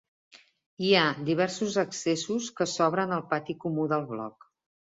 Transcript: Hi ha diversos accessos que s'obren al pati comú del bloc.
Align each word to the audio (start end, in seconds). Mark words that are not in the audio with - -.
Hi 0.85 0.93
ha 0.99 1.03
diversos 1.27 1.77
accessos 1.83 2.49
que 2.61 2.69
s'obren 2.73 3.15
al 3.21 3.25
pati 3.35 3.59
comú 3.69 3.89
del 3.95 4.11
bloc. 4.15 4.53